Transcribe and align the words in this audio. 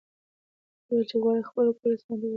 هغه 0.03 0.87
به 0.87 0.93
ویل 0.95 1.05
چې 1.09 1.15
غواړي 1.21 1.41
خپله 1.49 1.69
کورنۍ 1.77 1.93
اصفهان 1.95 2.17
ته 2.19 2.21
راولي. 2.23 2.29